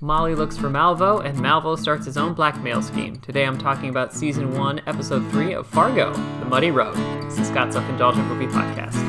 Molly 0.00 0.34
looks 0.34 0.56
for 0.56 0.68
Malvo, 0.68 1.24
and 1.24 1.38
Malvo 1.38 1.78
starts 1.78 2.06
his 2.06 2.16
own 2.16 2.34
blackmail 2.34 2.82
scheme. 2.82 3.16
Today 3.16 3.44
I'm 3.44 3.58
talking 3.58 3.88
about 3.88 4.12
Season 4.12 4.52
1, 4.54 4.82
Episode 4.86 5.28
3 5.30 5.54
of 5.54 5.66
Fargo, 5.66 6.12
The 6.40 6.46
Muddy 6.46 6.70
Road. 6.70 6.96
This 7.24 7.38
is 7.38 7.48
Scott's 7.48 7.74
Self 7.74 7.88
Indulgent 7.88 8.26
Movie 8.28 8.46
Podcast. 8.46 9.05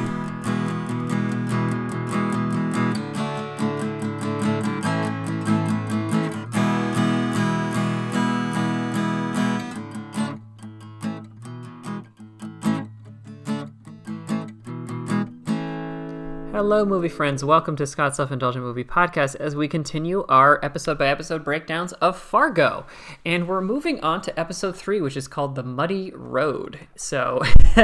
Hello, 16.58 16.84
movie 16.84 17.08
friends. 17.08 17.46
Welcome 17.46 17.76
to 17.76 17.86
Scott's 17.86 18.18
Self 18.18 18.32
Indulgent 18.32 18.66
Movie 18.66 18.84
Podcast 18.84 19.36
as 19.36 19.55
we 19.55 19.68
continue 19.68 20.26
our 20.28 20.60
episode 20.66 20.98
by 20.98 21.08
episode 21.08 21.44
breakdowns 21.44 21.94
of 21.94 22.18
Fargo. 22.18 22.88
And 23.23 23.48
we're 23.48 23.62
moving 23.62 24.04
on 24.04 24.22
to 24.22 24.40
episode 24.40 24.76
three, 24.76 25.00
which 25.00 25.16
is 25.16 25.28
called 25.28 25.54
The 25.54 25.62
Muddy 25.62 26.12
Road. 26.16 26.80
So, 26.95 27.44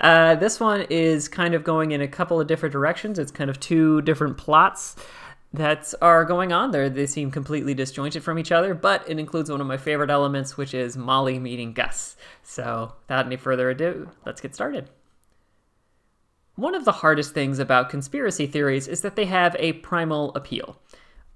uh, 0.00 0.34
this 0.34 0.58
one 0.58 0.80
is 0.90 1.28
kind 1.28 1.54
of 1.54 1.62
going 1.62 1.92
in 1.92 2.00
a 2.00 2.08
couple 2.08 2.40
of 2.40 2.48
different 2.48 2.72
directions. 2.72 3.20
It's 3.20 3.30
kind 3.30 3.50
of 3.50 3.60
two 3.60 4.02
different 4.02 4.36
plots 4.36 4.96
that 5.52 5.94
are 6.02 6.24
going 6.24 6.52
on 6.52 6.72
there. 6.72 6.90
They 6.90 7.06
seem 7.06 7.30
completely 7.30 7.72
disjointed 7.72 8.24
from 8.24 8.36
each 8.40 8.50
other, 8.50 8.74
but 8.74 9.08
it 9.08 9.20
includes 9.20 9.48
one 9.48 9.60
of 9.60 9.68
my 9.68 9.76
favorite 9.76 10.10
elements, 10.10 10.56
which 10.56 10.74
is 10.74 10.96
Molly 10.96 11.38
meeting 11.38 11.72
Gus. 11.72 12.16
So, 12.42 12.94
without 13.02 13.26
any 13.26 13.36
further 13.36 13.70
ado, 13.70 14.10
let's 14.26 14.40
get 14.40 14.56
started. 14.56 14.90
One 16.58 16.74
of 16.74 16.84
the 16.84 16.90
hardest 16.90 17.34
things 17.34 17.60
about 17.60 17.88
conspiracy 17.88 18.48
theories 18.48 18.88
is 18.88 19.02
that 19.02 19.14
they 19.14 19.26
have 19.26 19.54
a 19.60 19.74
primal 19.74 20.34
appeal. 20.34 20.76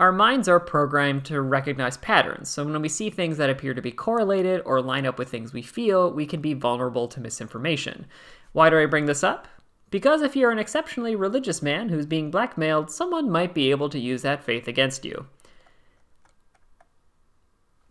Our 0.01 0.11
minds 0.11 0.49
are 0.49 0.59
programmed 0.59 1.25
to 1.27 1.41
recognize 1.41 1.97
patterns, 1.97 2.49
so 2.49 2.65
when 2.65 2.83
we 2.83 2.89
see 2.89 3.09
things 3.09 3.37
that 3.37 3.49
appear 3.49 3.73
to 3.73 3.81
be 3.81 3.93
correlated 3.93 4.63
or 4.65 4.83
line 4.83 5.07
up 5.07 5.21
with 5.21 5.31
things 5.31 5.53
we 5.53 5.63
feel, 5.63 6.13
we 6.13 6.27
can 6.27 6.41
be 6.41 6.55
vulnerable 6.55 7.07
to 7.07 7.21
misinformation. 7.21 8.07
Why 8.51 8.69
do 8.69 8.77
I 8.77 8.87
bring 8.87 9.07
this 9.07 9.23
up? 9.23 9.47
Because 9.91 10.23
if 10.23 10.35
you're 10.35 10.51
an 10.51 10.59
exceptionally 10.59 11.15
religious 11.15 11.63
man 11.63 11.91
who's 11.91 12.05
being 12.05 12.33
blackmailed, 12.33 12.91
someone 12.91 13.31
might 13.31 13.55
be 13.55 13.71
able 13.71 13.91
to 13.91 14.01
use 14.01 14.23
that 14.23 14.43
faith 14.43 14.67
against 14.67 15.05
you. 15.05 15.27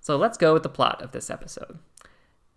So 0.02 0.18
let's 0.18 0.38
go 0.38 0.52
with 0.52 0.64
the 0.64 0.68
plot 0.68 1.02
of 1.02 1.14
this 1.14 1.30
episode. 1.30 1.80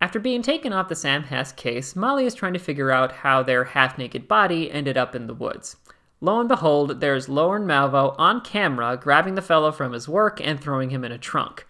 After 0.05 0.19
being 0.19 0.43
taken 0.43 0.71
off 0.71 0.87
the 0.87 0.93
Sam 0.93 1.23
Hess 1.23 1.51
case, 1.51 1.95
Molly 1.95 2.27
is 2.27 2.35
trying 2.35 2.53
to 2.53 2.59
figure 2.59 2.91
out 2.91 3.11
how 3.11 3.41
their 3.41 3.63
half 3.63 3.97
naked 3.97 4.27
body 4.27 4.71
ended 4.71 4.97
up 4.97 5.15
in 5.15 5.25
the 5.25 5.33
woods. 5.33 5.77
Lo 6.21 6.39
and 6.39 6.47
behold, 6.47 7.01
there's 7.01 7.27
Lorne 7.27 7.65
Malvo 7.65 8.13
on 8.19 8.41
camera 8.41 8.97
grabbing 8.97 9.33
the 9.33 9.41
fellow 9.41 9.71
from 9.71 9.93
his 9.93 10.07
work 10.07 10.39
and 10.39 10.59
throwing 10.59 10.91
him 10.91 11.03
in 11.03 11.11
a 11.11 11.17
trunk. 11.17 11.65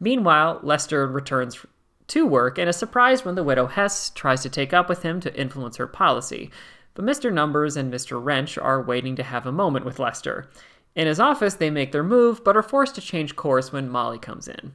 Meanwhile, 0.00 0.60
Lester 0.62 1.06
returns 1.06 1.58
to 2.06 2.26
work 2.26 2.56
and 2.56 2.70
is 2.70 2.76
surprised 2.78 3.26
when 3.26 3.34
the 3.34 3.44
widow 3.44 3.66
Hess 3.66 4.08
tries 4.08 4.40
to 4.44 4.48
take 4.48 4.72
up 4.72 4.88
with 4.88 5.02
him 5.02 5.20
to 5.20 5.38
influence 5.38 5.76
her 5.76 5.86
policy. 5.86 6.50
But 6.94 7.04
Mr. 7.04 7.30
Numbers 7.30 7.76
and 7.76 7.92
Mr. 7.92 8.18
Wrench 8.18 8.56
are 8.56 8.80
waiting 8.80 9.14
to 9.16 9.22
have 9.22 9.44
a 9.44 9.52
moment 9.52 9.84
with 9.84 9.98
Lester. 9.98 10.48
In 10.96 11.06
his 11.06 11.20
office, 11.20 11.56
they 11.56 11.68
make 11.68 11.92
their 11.92 12.02
move, 12.02 12.42
but 12.44 12.56
are 12.56 12.62
forced 12.62 12.94
to 12.94 13.02
change 13.02 13.36
course 13.36 13.74
when 13.74 13.90
Molly 13.90 14.18
comes 14.18 14.48
in. 14.48 14.72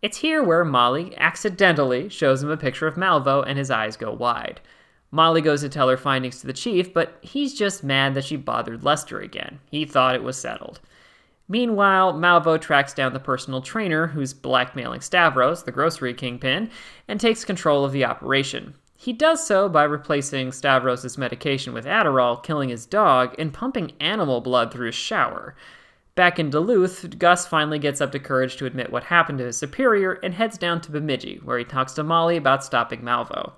It's 0.00 0.18
here 0.18 0.42
where 0.42 0.64
Molly 0.64 1.16
accidentally 1.18 2.08
shows 2.08 2.42
him 2.42 2.50
a 2.50 2.56
picture 2.56 2.86
of 2.86 2.94
Malvo 2.94 3.42
and 3.44 3.58
his 3.58 3.70
eyes 3.70 3.96
go 3.96 4.12
wide. 4.12 4.60
Molly 5.10 5.40
goes 5.40 5.62
to 5.62 5.68
tell 5.68 5.88
her 5.88 5.96
findings 5.96 6.40
to 6.40 6.46
the 6.46 6.52
chief, 6.52 6.92
but 6.94 7.18
he's 7.20 7.54
just 7.54 7.82
mad 7.82 8.14
that 8.14 8.24
she 8.24 8.36
bothered 8.36 8.84
Lester 8.84 9.18
again. 9.18 9.58
He 9.70 9.84
thought 9.84 10.14
it 10.14 10.22
was 10.22 10.36
settled. 10.36 10.80
Meanwhile, 11.48 12.12
Malvo 12.12 12.60
tracks 12.60 12.92
down 12.92 13.14
the 13.14 13.18
personal 13.18 13.62
trainer 13.62 14.08
who's 14.08 14.34
blackmailing 14.34 15.00
Stavros, 15.00 15.64
the 15.64 15.72
grocery 15.72 16.12
kingpin, 16.12 16.70
and 17.08 17.18
takes 17.18 17.44
control 17.44 17.84
of 17.84 17.92
the 17.92 18.04
operation. 18.04 18.74
He 18.94 19.12
does 19.12 19.46
so 19.46 19.68
by 19.68 19.84
replacing 19.84 20.52
Stavros' 20.52 21.16
medication 21.16 21.72
with 21.72 21.86
Adderall, 21.86 22.42
killing 22.42 22.68
his 22.68 22.84
dog, 22.84 23.34
and 23.38 23.54
pumping 23.54 23.92
animal 23.98 24.40
blood 24.42 24.70
through 24.70 24.86
his 24.86 24.94
shower. 24.94 25.56
Back 26.18 26.40
in 26.40 26.50
Duluth, 26.50 27.16
Gus 27.16 27.46
finally 27.46 27.78
gets 27.78 28.00
up 28.00 28.10
the 28.10 28.18
courage 28.18 28.56
to 28.56 28.66
admit 28.66 28.90
what 28.90 29.04
happened 29.04 29.38
to 29.38 29.44
his 29.44 29.56
superior 29.56 30.14
and 30.14 30.34
heads 30.34 30.58
down 30.58 30.80
to 30.80 30.90
Bemidji, 30.90 31.40
where 31.44 31.60
he 31.60 31.64
talks 31.64 31.92
to 31.92 32.02
Molly 32.02 32.36
about 32.36 32.64
stopping 32.64 33.02
Malvo. 33.02 33.52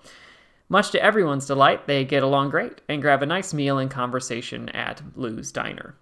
Much 0.69 0.91
to 0.91 1.03
everyone's 1.03 1.47
delight, 1.47 1.87
they 1.87 2.05
get 2.05 2.23
along 2.23 2.51
great 2.51 2.83
and 2.87 3.01
grab 3.01 3.23
a 3.23 3.27
nice 3.27 3.55
meal 3.55 3.79
and 3.79 3.91
conversation 3.91 4.69
at 4.69 5.01
Lou's 5.17 5.51
Diner. 5.51 5.95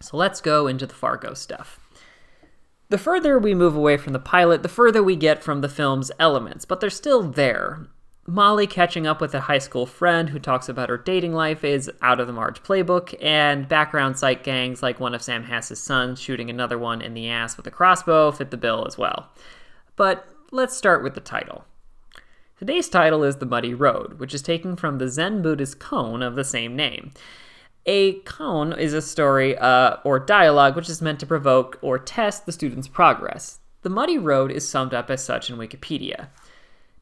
So 0.00 0.16
let's 0.16 0.40
go 0.40 0.66
into 0.66 0.86
the 0.86 0.94
Fargo 0.94 1.34
stuff. 1.34 1.78
The 2.88 2.98
further 2.98 3.38
we 3.38 3.54
move 3.54 3.76
away 3.76 3.96
from 3.96 4.12
the 4.12 4.18
pilot, 4.18 4.64
the 4.64 4.68
further 4.68 5.04
we 5.04 5.14
get 5.14 5.40
from 5.40 5.60
the 5.60 5.68
film's 5.68 6.10
elements, 6.18 6.64
but 6.64 6.80
they're 6.80 6.90
still 6.90 7.22
there. 7.22 7.86
Molly 8.30 8.68
catching 8.68 9.08
up 9.08 9.20
with 9.20 9.34
a 9.34 9.40
high 9.40 9.58
school 9.58 9.86
friend 9.86 10.30
who 10.30 10.38
talks 10.38 10.68
about 10.68 10.88
her 10.88 10.96
dating 10.96 11.34
life 11.34 11.64
is 11.64 11.90
out 12.00 12.20
of 12.20 12.28
the 12.28 12.32
Marge 12.32 12.62
playbook, 12.62 13.12
and 13.20 13.66
background 13.66 14.16
sight 14.16 14.44
gangs 14.44 14.84
like 14.84 15.00
one 15.00 15.16
of 15.16 15.22
Sam 15.22 15.42
Hess's 15.42 15.82
sons 15.82 16.20
shooting 16.20 16.48
another 16.48 16.78
one 16.78 17.02
in 17.02 17.14
the 17.14 17.28
ass 17.28 17.56
with 17.56 17.66
a 17.66 17.72
crossbow 17.72 18.30
fit 18.30 18.52
the 18.52 18.56
bill 18.56 18.86
as 18.86 18.96
well. 18.96 19.30
But 19.96 20.28
let's 20.52 20.76
start 20.76 21.02
with 21.02 21.14
the 21.14 21.20
title. 21.20 21.64
Today's 22.56 22.88
title 22.88 23.24
is 23.24 23.38
The 23.38 23.46
Muddy 23.46 23.74
Road, 23.74 24.20
which 24.20 24.32
is 24.32 24.42
taken 24.42 24.76
from 24.76 24.98
the 24.98 25.08
Zen 25.08 25.42
Buddhist 25.42 25.80
koan 25.80 26.24
of 26.24 26.36
the 26.36 26.44
same 26.44 26.76
name. 26.76 27.10
A 27.86 28.20
koan 28.20 28.78
is 28.78 28.94
a 28.94 29.02
story 29.02 29.58
uh, 29.58 29.96
or 30.04 30.20
dialogue 30.20 30.76
which 30.76 30.88
is 30.88 31.02
meant 31.02 31.18
to 31.18 31.26
provoke 31.26 31.80
or 31.82 31.98
test 31.98 32.46
the 32.46 32.52
student's 32.52 32.86
progress. 32.86 33.58
The 33.82 33.90
Muddy 33.90 34.18
Road 34.18 34.52
is 34.52 34.68
summed 34.68 34.94
up 34.94 35.10
as 35.10 35.24
such 35.24 35.50
in 35.50 35.56
Wikipedia. 35.56 36.28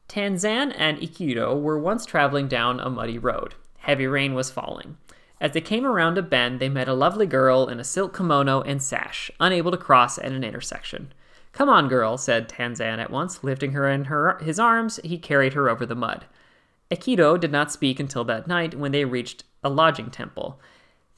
Tanzan 0.09 0.73
and 0.75 0.97
Ekido 0.97 1.61
were 1.61 1.77
once 1.77 2.03
traveling 2.03 2.47
down 2.47 2.79
a 2.79 2.89
muddy 2.89 3.19
road. 3.19 3.53
Heavy 3.77 4.07
rain 4.07 4.33
was 4.33 4.49
falling. 4.49 4.97
As 5.39 5.51
they 5.51 5.61
came 5.61 5.85
around 5.85 6.17
a 6.17 6.23
bend, 6.23 6.59
they 6.59 6.67
met 6.67 6.87
a 6.87 6.93
lovely 6.93 7.27
girl 7.27 7.67
in 7.67 7.79
a 7.79 7.83
silk 7.83 8.17
kimono 8.17 8.61
and 8.61 8.81
sash, 8.81 9.29
unable 9.39 9.69
to 9.69 9.77
cross 9.77 10.17
at 10.17 10.31
an 10.31 10.43
intersection. 10.43 11.13
Come 11.53 11.69
on, 11.69 11.87
girl, 11.87 12.17
said 12.17 12.49
Tanzan 12.49 12.97
at 12.97 13.11
once. 13.11 13.43
Lifting 13.43 13.73
her 13.73 13.87
in 13.87 14.05
her, 14.05 14.39
his 14.39 14.59
arms, 14.59 14.99
he 15.03 15.19
carried 15.19 15.53
her 15.53 15.69
over 15.69 15.85
the 15.85 15.95
mud. 15.95 16.25
Ekido 16.89 17.39
did 17.39 17.51
not 17.51 17.71
speak 17.71 17.99
until 17.99 18.23
that 18.23 18.47
night 18.47 18.73
when 18.73 18.91
they 18.91 19.05
reached 19.05 19.43
a 19.63 19.69
lodging 19.69 20.09
temple. 20.09 20.59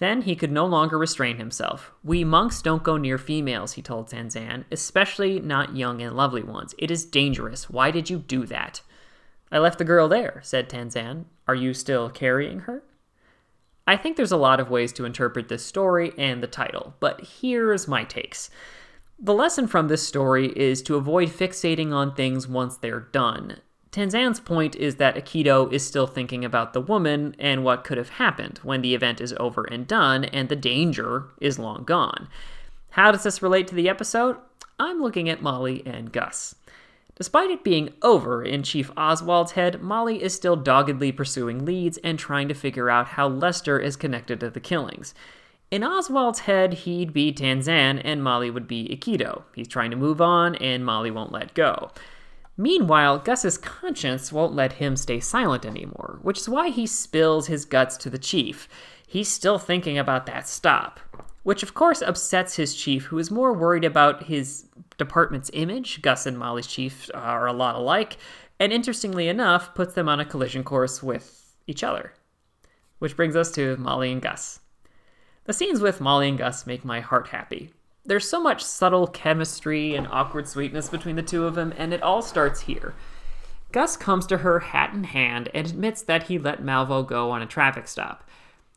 Then 0.02 0.24
he 0.24 0.36
could 0.36 0.52
no 0.52 0.66
longer 0.66 0.98
restrain 0.98 1.38
himself. 1.38 1.92
We 2.04 2.24
monks 2.24 2.64
don't 2.64 2.82
go 2.82 2.98
near 2.98 3.20
females, 3.20 3.74
he 3.74 3.84
told 3.84 4.10
Tanzan, 4.10 4.66
especially 4.72 5.40
not 5.40 5.76
young 5.76 6.02
and 6.02 6.16
lovely 6.18 6.42
ones. 6.42 6.74
It 6.80 6.90
is 6.90 7.06
dangerous. 7.06 7.70
Why 7.70 7.92
did 7.92 8.10
you 8.10 8.18
do 8.18 8.48
that? 8.48 8.82
I 9.52 9.60
left 9.60 9.78
the 9.78 9.86
girl 9.86 10.08
there, 10.08 10.42
said 10.44 10.68
Tanzan. 10.68 11.26
Are 11.48 11.54
you 11.54 11.76
still 11.76 12.10
carrying 12.10 12.62
her? 12.62 12.82
I 13.86 13.96
think 13.96 14.18
there's 14.18 14.32
a 14.32 14.38
lot 14.38 14.60
of 14.60 14.72
ways 14.72 14.92
to 14.94 15.06
interpret 15.06 15.50
this 15.50 15.64
story 15.64 16.14
and 16.18 16.42
the 16.42 16.48
title, 16.48 16.96
but 17.00 17.22
here's 17.40 17.88
my 17.88 18.04
takes. 18.04 18.50
The 19.20 19.36
lesson 19.36 19.68
from 19.68 19.88
this 19.88 20.02
story 20.02 20.48
is 20.56 20.82
to 20.84 20.96
avoid 20.96 21.30
fixating 21.30 21.94
on 21.94 22.16
things 22.16 22.48
once 22.48 22.76
they're 22.76 23.02
done. 23.02 23.58
Tanzan's 23.92 24.40
point 24.40 24.76
is 24.78 24.96
that 24.96 25.16
Akito 25.16 25.72
is 25.72 25.86
still 25.86 26.08
thinking 26.08 26.46
about 26.46 26.72
the 26.72 26.80
woman 26.80 27.36
and 27.38 27.64
what 27.64 27.84
could 27.84 27.98
have 27.98 28.10
happened 28.10 28.60
when 28.64 28.82
the 28.82 28.96
event 28.96 29.20
is 29.20 29.34
over 29.38 29.66
and 29.66 29.86
done 29.86 30.24
and 30.24 30.48
the 30.48 30.56
danger 30.56 31.26
is 31.42 31.60
long 31.60 31.84
gone. 31.84 32.30
How 32.92 33.12
does 33.12 33.24
this 33.24 33.42
relate 33.42 33.68
to 33.68 33.76
the 33.76 33.90
episode? 33.90 34.38
I'm 34.80 35.02
looking 35.02 35.28
at 35.28 35.42
Molly 35.42 35.84
and 35.86 36.12
Gus. 36.12 36.56
Despite 37.16 37.52
it 37.52 37.66
being 37.66 37.90
over 38.02 38.44
in 38.44 38.64
Chief 38.64 38.90
Oswalt's 38.96 39.52
head, 39.52 39.82
Molly 39.82 40.24
is 40.24 40.34
still 40.34 40.56
doggedly 40.56 41.12
pursuing 41.12 41.66
leads 41.66 41.98
and 41.98 42.18
trying 42.18 42.48
to 42.48 42.54
figure 42.54 42.90
out 42.90 43.08
how 43.08 43.28
Lester 43.28 43.78
is 43.78 43.98
connected 43.98 44.40
to 44.40 44.50
the 44.50 44.62
killings. 44.62 45.14
In 45.70 45.84
Oswalt's 45.84 46.40
head, 46.40 46.74
he'd 46.74 47.14
be 47.14 47.34
Tanzan 47.34 48.02
and 48.04 48.24
Molly 48.24 48.50
would 48.50 48.68
be 48.68 48.88
Ekido. 48.88 49.44
He's 49.54 49.68
trying 49.68 49.92
to 49.92 49.98
move 49.98 50.22
on 50.22 50.56
and 50.56 50.86
Molly 50.86 51.12
won't 51.12 51.32
let 51.34 51.54
go. 51.54 51.92
Meanwhile, 52.62 53.18
Gus's 53.18 53.58
conscience 53.58 54.32
won't 54.32 54.54
let 54.54 54.74
him 54.74 54.96
stay 54.96 55.20
silent 55.20 55.66
anymore, 55.66 56.20
which 56.22 56.38
is 56.38 56.48
why 56.48 56.70
he 56.70 56.86
spills 56.86 57.48
his 57.48 57.66
guts 57.66 57.98
to 57.98 58.08
the 58.08 58.20
chief. 58.20 58.70
He's 59.08 59.30
still 59.30 59.58
thinking 59.58 59.98
about 59.98 60.28
that 60.28 60.48
stop, 60.48 61.00
which 61.42 61.64
of 61.64 61.74
course 61.74 62.04
upsets 62.04 62.58
his 62.58 62.76
chief, 62.76 63.06
who 63.06 63.18
is 63.18 63.32
more 63.32 63.52
worried 63.52 63.84
about 63.84 64.26
his 64.26 64.66
department's 65.00 65.50
image. 65.54 66.04
Gus 66.04 66.28
and 66.28 66.38
Molly's 66.38 66.68
chief 66.68 67.10
are 67.16 67.48
a 67.48 67.52
lot 67.52 67.74
alike, 67.74 68.18
and 68.60 68.72
interestingly 68.72 69.28
enough, 69.28 69.74
puts 69.74 69.96
them 69.96 70.08
on 70.08 70.20
a 70.20 70.26
collision 70.26 70.64
course 70.64 71.02
with 71.02 71.56
each 71.66 71.84
other. 71.84 72.14
Which 73.00 73.16
brings 73.16 73.36
us 73.36 73.50
to 73.54 73.76
Molly 73.78 74.12
and 74.12 74.22
Gus. 74.22 74.60
The 75.46 75.54
scenes 75.54 75.82
with 75.82 76.00
Molly 76.00 76.30
and 76.30 76.38
Gus 76.38 76.68
make 76.68 76.86
my 76.86 77.00
heart 77.00 77.30
happy. 77.30 77.72
There's 78.04 78.28
so 78.28 78.42
much 78.42 78.64
subtle 78.64 79.06
chemistry 79.08 79.96
and 79.96 80.08
awkward 80.08 80.48
sweetness 80.48 80.90
between 80.90 81.16
the 81.16 81.22
two 81.22 81.46
of 81.46 81.56
them, 81.56 81.74
and 81.78 81.94
it 81.94 82.02
all 82.02 82.22
starts 82.22 82.62
here. 82.62 82.96
Gus 83.72 83.96
comes 83.96 84.26
to 84.28 84.40
her 84.40 84.60
hat 84.60 84.94
in 84.94 85.06
hand 85.06 85.50
and 85.54 85.68
admits 85.68 86.02
that 86.02 86.24
he 86.24 86.40
let 86.40 86.64
Malvo 86.64 87.08
go 87.08 87.30
on 87.30 87.42
a 87.42 87.46
traffic 87.46 87.88
stop. 87.88 88.28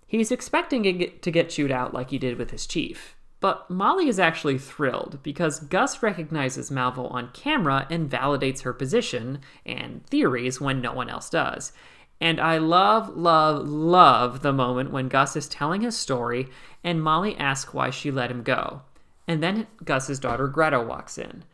He's 0.07 0.31
expecting 0.31 0.83
to 0.83 1.31
get 1.31 1.51
chewed 1.51 1.73
out 1.73 1.95
like 1.95 2.11
he 2.11 2.19
did 2.19 2.39
with 2.39 2.51
his 2.51 2.67
chief, 2.67 3.17
but 3.41 3.69
Molly 3.69 4.09
is 4.09 4.21
actually 4.21 4.59
thrilled 4.59 5.19
because 5.23 5.59
Gus 5.59 6.03
recognizes 6.03 6.71
Malvo 6.71 7.11
on 7.11 7.31
camera 7.33 7.87
and 7.91 8.09
validates 8.09 8.63
her 8.63 8.73
position 8.73 9.41
and 9.67 10.07
theories 10.07 10.61
when 10.61 10.81
no 10.81 10.93
one 10.93 11.09
else 11.09 11.29
does. 11.29 11.73
And 12.21 12.41
I 12.41 12.59
love, 12.59 13.17
love, 13.17 13.67
love 13.69 14.43
the 14.43 14.53
moment 14.53 14.93
when 14.93 15.09
Gus 15.09 15.35
is 15.35 15.49
telling 15.49 15.81
his 15.81 15.97
story 15.97 16.49
and 16.85 17.03
Molly 17.03 17.37
asks 17.37 17.75
why 17.75 17.91
she 17.91 18.11
let 18.11 18.31
him 18.31 18.43
go. 18.43 18.83
And 19.27 19.43
then 19.43 19.67
Gus's 19.85 20.19
daughter 20.19 20.49
Greta 20.49 20.81
walks 20.81 21.19
in. 21.19 21.45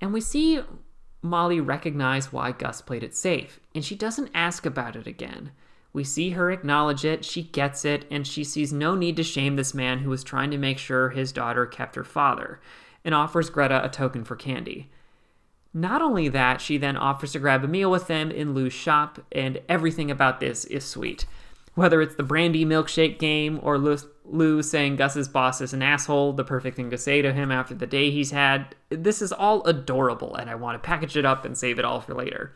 And 0.00 0.12
we 0.12 0.20
see 0.20 0.60
Molly 1.22 1.60
recognize 1.60 2.32
why 2.32 2.52
Gus 2.52 2.82
played 2.82 3.02
it 3.02 3.16
safe, 3.16 3.58
and 3.74 3.84
she 3.84 3.94
doesn't 3.94 4.30
ask 4.34 4.66
about 4.66 4.94
it 4.94 5.06
again. 5.06 5.52
We 5.94 6.04
see 6.04 6.30
her 6.30 6.50
acknowledge 6.50 7.04
it, 7.04 7.24
she 7.24 7.44
gets 7.44 7.84
it, 7.84 8.04
and 8.10 8.26
she 8.26 8.44
sees 8.44 8.72
no 8.72 8.94
need 8.94 9.16
to 9.16 9.22
shame 9.22 9.56
this 9.56 9.72
man 9.72 10.00
who 10.00 10.10
was 10.10 10.22
trying 10.22 10.50
to 10.50 10.58
make 10.58 10.76
sure 10.76 11.10
his 11.10 11.32
daughter 11.32 11.64
kept 11.64 11.94
her 11.94 12.04
father, 12.04 12.60
and 13.04 13.14
offers 13.14 13.48
Greta 13.48 13.82
a 13.82 13.88
token 13.88 14.24
for 14.24 14.36
candy. 14.36 14.90
Not 15.72 16.02
only 16.02 16.28
that, 16.28 16.60
she 16.60 16.76
then 16.76 16.96
offers 16.96 17.32
to 17.32 17.38
grab 17.38 17.64
a 17.64 17.68
meal 17.68 17.90
with 17.90 18.06
them 18.06 18.30
in 18.30 18.52
Lou's 18.52 18.72
shop, 18.72 19.20
and 19.32 19.62
everything 19.68 20.10
about 20.10 20.40
this 20.40 20.64
is 20.66 20.84
sweet. 20.84 21.26
Whether 21.74 22.00
it's 22.00 22.14
the 22.14 22.22
brandy 22.22 22.64
milkshake 22.64 23.18
game 23.18 23.58
or 23.62 23.78
Lou, 23.78 24.62
saying 24.62 24.96
Gus's 24.96 25.28
boss 25.28 25.60
is 25.60 25.72
an 25.72 25.82
asshole, 25.82 26.32
the 26.32 26.44
perfect 26.44 26.76
thing 26.76 26.90
to 26.90 26.98
say 26.98 27.20
to 27.20 27.32
him 27.32 27.50
after 27.50 27.74
the 27.74 27.86
day 27.86 28.10
he's 28.10 28.30
had, 28.30 28.76
this 28.90 29.20
is 29.20 29.32
all 29.32 29.64
adorable, 29.64 30.36
and 30.36 30.48
I 30.48 30.54
want 30.54 30.80
to 30.80 30.86
package 30.86 31.16
it 31.16 31.24
up 31.24 31.44
and 31.44 31.58
save 31.58 31.78
it 31.78 31.84
all 31.84 32.00
for 32.00 32.14
later. 32.14 32.52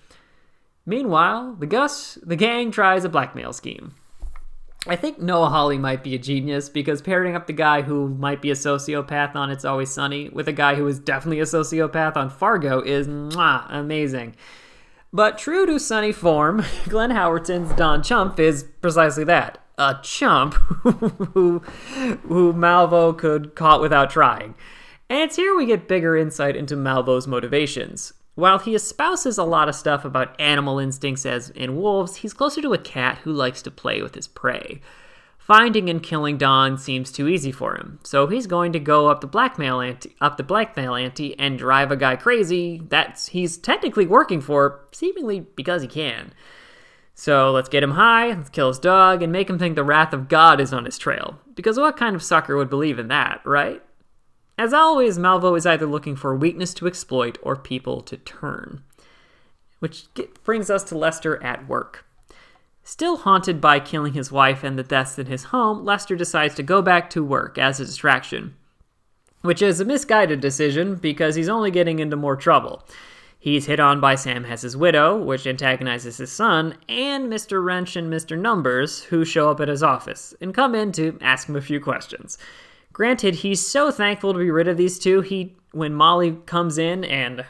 Meanwhile, 0.87 1.57
the 1.59 1.67
Gus, 1.67 2.17
the 2.23 2.37
gang 2.37 2.71
tries 2.71 3.05
a 3.05 3.09
blackmail 3.09 3.53
scheme. 3.53 3.95
I 4.87 4.95
think 4.95 5.19
Noah 5.19 5.51
Hawley 5.51 5.77
might 5.77 6.05
be 6.05 6.15
a 6.15 6.19
genius 6.19 6.69
because 6.69 7.03
pairing 7.03 7.35
up 7.35 7.47
the 7.47 7.53
guy 7.53 7.83
who 7.83 8.09
might 8.09 8.41
be 8.41 8.51
a 8.51 8.55
sociopath 8.55 9.35
on 9.35 9.51
It's 9.51 9.65
Always 9.65 9.91
Sunny 9.91 10.29
with 10.29 10.47
a 10.49 10.53
guy 10.53 10.77
who 10.77 10.87
is 10.87 11.01
definitely 11.01 11.41
a 11.41 11.45
sociopath 11.45 12.17
on 12.17 12.31
Fargo 12.31 12.81
is 12.81 13.09
mwah, 13.09 13.67
amazing. 13.69 14.37
But 15.13 15.39
true 15.39 15.65
to 15.67 15.81
Sunny 15.81 16.13
form, 16.13 16.65
Glenn 16.89 17.11
Howerton's 17.11 17.73
Don 17.75 18.03
Chumph 18.03 18.39
is 18.39 18.65
precisely 18.81 19.25
that 19.25 19.59
a 19.79 19.97
chump 20.03 20.55
who, 21.35 21.61
who 21.61 22.53
Malvo 22.53 23.17
could 23.17 23.55
caught 23.55 23.81
without 23.81 24.11
trying. 24.11 24.55
And 25.09 25.21
it's 25.21 25.37
here 25.37 25.57
we 25.57 25.67
get 25.67 25.89
bigger 25.89 26.17
insight 26.17 26.57
into 26.57 26.77
Malvo's 26.77 27.27
motivations. 27.27 28.13
While 28.35 28.59
he 28.59 28.75
espouses 28.75 29.39
a 29.39 29.45
lot 29.45 29.69
of 29.69 29.75
stuff 29.75 30.05
about 30.05 30.39
animal 30.41 30.79
instincts 30.79 31.25
as 31.25 31.51
in 31.51 31.77
wolves, 31.77 32.17
he's 32.17 32.35
closer 32.35 32.61
to 32.63 32.75
a 32.75 32.79
cat 32.79 33.19
who 33.19 33.33
likes 33.33 33.63
to 33.63 33.71
play 33.71 34.03
with 34.03 34.15
his 34.15 34.29
prey. 34.29 34.81
Finding 35.49 35.89
and 35.89 36.03
killing 36.03 36.37
Don 36.37 36.77
seems 36.77 37.11
too 37.11 37.27
easy 37.27 37.51
for 37.51 37.75
him, 37.75 38.01
so 38.03 38.27
he's 38.27 38.47
going 38.47 38.71
to 38.75 38.79
go 38.79 39.09
up 39.09 39.23
the 39.23 39.27
blackmail 39.27 39.81
ante, 39.81 40.15
up 40.21 40.37
the 40.37 40.43
blackmail 40.43 40.95
ante 40.95 41.39
and 41.39 41.59
drive 41.59 41.91
a 41.91 41.97
guy 41.97 42.17
crazy 42.17 42.83
that 42.91 43.27
he's 43.33 43.57
technically 43.57 44.07
working 44.07 44.43
for, 44.43 44.87
seemingly 44.93 45.41
because 45.41 45.81
he 45.81 45.89
can. 45.89 46.35
So 47.15 47.51
let's 47.51 47.71
get 47.71 47.83
him 47.83 47.93
high, 47.93 48.29
let's 48.29 48.51
kill 48.51 48.69
his 48.69 48.79
dog, 48.79 49.23
and 49.23 49.33
make 49.33 49.49
him 49.49 49.59
think 49.59 49.75
the 49.75 49.85
wrath 49.85 50.13
of 50.13 50.29
God 50.29 50.61
is 50.61 50.75
on 50.75 50.85
his 50.85 50.99
trail. 50.99 51.39
Because 51.55 51.79
what 51.79 51.97
kind 51.97 52.15
of 52.15 52.23
sucker 52.23 52.55
would 52.55 52.69
believe 52.69 52.99
in 52.99 53.09
that, 53.09 53.41
right? 53.47 53.83
As 54.59 54.75
always, 54.75 55.19
Malvo 55.19 55.57
is 55.57 55.65
either 55.65 55.87
looking 55.87 56.15
for 56.15 56.37
weakness 56.37 56.75
to 56.75 56.87
exploit 56.87 57.39
or 57.43 57.57
people 57.57 58.03
to 58.03 58.19
turn. 58.19 58.83
Which 59.79 60.09
brings 60.45 60.69
us 60.69 60.85
to 60.85 60.99
Lester 60.99 61.43
at 61.43 61.67
work. 61.67 62.05
Still 62.89 63.19
haunted 63.19 63.61
by 63.61 63.81
killing 63.81 64.15
his 64.15 64.33
wife 64.33 64.65
and 64.65 64.79
the 64.79 64.83
deaths 64.83 65.19
in 65.19 65.27
his 65.27 65.45
home, 65.45 65.85
Lester 65.85 66.17
decides 66.17 66.55
to 66.55 66.63
go 66.63 66.81
back 66.81 67.11
to 67.11 67.23
work 67.23 67.59
as 67.59 67.79
a 67.79 67.85
distraction. 67.85 68.57
Which 69.43 69.61
is 69.61 69.79
a 69.79 69.85
misguided 69.85 70.41
decision 70.41 70.95
because 70.95 71.35
he's 71.35 71.51
only 71.51 71.71
getting 71.71 71.99
into 71.99 72.17
more 72.17 72.35
trouble. 72.35 72.83
He's 73.39 73.67
hit 73.67 73.79
on 73.79 74.01
by 74.01 74.15
Sam 74.15 74.45
Hess's 74.45 74.75
widow, 74.75 75.19
which 75.19 75.47
antagonizes 75.47 76.17
his 76.17 76.33
son, 76.33 76.79
and 76.89 77.31
Mr. 77.31 77.63
Wrench 77.63 77.95
and 77.95 78.11
Mr. 78.11 78.39
Numbers, 78.39 79.03
who 79.05 79.23
show 79.23 79.51
up 79.51 79.61
at 79.61 79.69
his 79.69 79.83
office 79.83 80.33
and 80.41 80.55
come 80.55 80.75
in 80.75 80.91
to 80.93 81.19
ask 81.21 81.47
him 81.47 81.57
a 81.57 81.61
few 81.61 81.81
questions. 81.81 82.39
Granted, 82.95 83.35
he's 83.35 83.69
so 83.69 83.91
thankful 83.91 84.33
to 84.33 84.39
be 84.39 84.51
rid 84.51 84.67
of 84.67 84.79
these 84.79 84.99
two. 84.99 85.21
He, 85.21 85.55
when 85.73 85.93
Molly 85.93 86.39
comes 86.47 86.79
in 86.79 87.05
and 87.05 87.45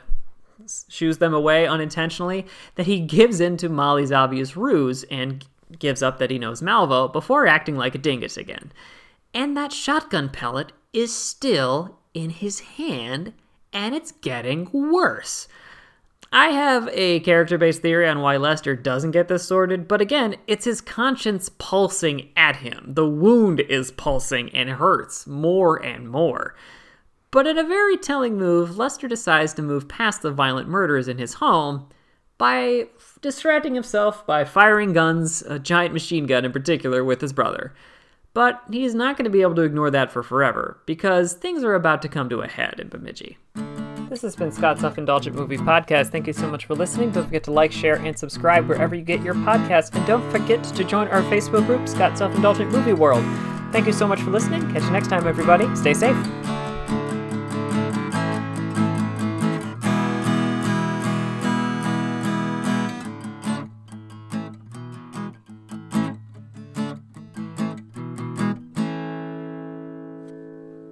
shoos 0.88 1.18
them 1.18 1.34
away 1.34 1.66
unintentionally, 1.66 2.46
that 2.74 2.86
he 2.86 3.00
gives 3.00 3.40
in 3.40 3.56
to 3.58 3.68
Molly's 3.68 4.12
obvious 4.12 4.56
ruse 4.56 5.04
and 5.04 5.46
gives 5.78 6.02
up 6.02 6.18
that 6.18 6.30
he 6.30 6.38
knows 6.38 6.62
Malvo 6.62 7.12
before 7.12 7.46
acting 7.46 7.76
like 7.76 7.94
a 7.94 7.98
dingus 7.98 8.36
again. 8.36 8.72
And 9.34 9.56
that 9.56 9.72
shotgun 9.72 10.30
pellet 10.30 10.72
is 10.92 11.14
still 11.14 11.98
in 12.14 12.30
his 12.30 12.60
hand, 12.60 13.32
and 13.72 13.94
it's 13.94 14.12
getting 14.12 14.70
worse. 14.72 15.48
I 16.32 16.48
have 16.48 16.88
a 16.92 17.20
character 17.20 17.56
based 17.56 17.80
theory 17.80 18.06
on 18.06 18.20
why 18.20 18.36
Lester 18.36 18.76
doesn't 18.76 19.12
get 19.12 19.28
this 19.28 19.46
sorted, 19.46 19.88
but 19.88 20.00
again, 20.00 20.36
it's 20.46 20.66
his 20.66 20.80
conscience 20.80 21.48
pulsing 21.58 22.28
at 22.36 22.56
him. 22.56 22.92
The 22.94 23.08
wound 23.08 23.60
is 23.60 23.92
pulsing 23.92 24.50
and 24.50 24.68
hurts 24.70 25.26
more 25.26 25.76
and 25.82 26.08
more. 26.08 26.54
But 27.30 27.46
in 27.46 27.58
a 27.58 27.64
very 27.64 27.96
telling 27.96 28.36
move, 28.36 28.78
Lester 28.78 29.06
decides 29.06 29.52
to 29.54 29.62
move 29.62 29.88
past 29.88 30.22
the 30.22 30.30
violent 30.30 30.68
murders 30.68 31.08
in 31.08 31.18
his 31.18 31.34
home 31.34 31.88
by 32.38 32.86
distracting 33.20 33.74
himself 33.74 34.26
by 34.26 34.44
firing 34.44 34.92
guns, 34.92 35.42
a 35.42 35.58
giant 35.58 35.92
machine 35.92 36.26
gun 36.26 36.44
in 36.44 36.52
particular, 36.52 37.04
with 37.04 37.20
his 37.20 37.32
brother. 37.32 37.74
But 38.32 38.62
he's 38.70 38.94
not 38.94 39.16
going 39.16 39.24
to 39.24 39.30
be 39.30 39.42
able 39.42 39.56
to 39.56 39.62
ignore 39.62 39.90
that 39.90 40.12
for 40.12 40.22
forever, 40.22 40.80
because 40.86 41.32
things 41.32 41.64
are 41.64 41.74
about 41.74 42.02
to 42.02 42.08
come 42.08 42.28
to 42.28 42.40
a 42.40 42.48
head 42.48 42.78
in 42.78 42.88
Bemidji. 42.88 43.36
This 44.08 44.22
has 44.22 44.36
been 44.36 44.52
Scott's 44.52 44.80
Self 44.80 44.96
Indulgent 44.96 45.36
Movie 45.36 45.58
Podcast. 45.58 46.10
Thank 46.10 46.28
you 46.28 46.32
so 46.32 46.48
much 46.48 46.64
for 46.64 46.74
listening. 46.74 47.10
Don't 47.10 47.24
forget 47.24 47.44
to 47.44 47.52
like, 47.52 47.72
share, 47.72 47.96
and 47.96 48.18
subscribe 48.18 48.66
wherever 48.66 48.94
you 48.94 49.02
get 49.02 49.22
your 49.22 49.34
podcasts. 49.34 49.94
And 49.94 50.06
don't 50.06 50.28
forget 50.30 50.62
to 50.64 50.84
join 50.84 51.08
our 51.08 51.22
Facebook 51.22 51.66
group, 51.66 51.86
Scott's 51.88 52.20
Self 52.20 52.34
Indulgent 52.34 52.70
Movie 52.70 52.94
World. 52.94 53.24
Thank 53.72 53.86
you 53.86 53.92
so 53.92 54.06
much 54.06 54.20
for 54.22 54.30
listening. 54.30 54.62
Catch 54.72 54.84
you 54.84 54.90
next 54.90 55.08
time, 55.08 55.26
everybody. 55.26 55.74
Stay 55.76 55.92
safe. 55.92 56.16